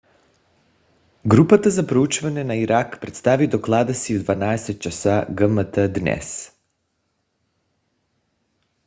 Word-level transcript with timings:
групата 1.27 1.69
за 1.69 1.87
проучване 1.87 2.43
на 2.43 2.55
ирак 2.55 3.01
представи 3.01 3.47
доклада 3.47 3.93
си 3.93 4.17
в 4.19 4.23
12:00 4.25 4.79
ч. 4.79 4.87
gmt 5.33 5.87
днес 5.99 6.51